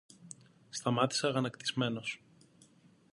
[0.69, 2.21] Σταμάτησα αγανακτισμένος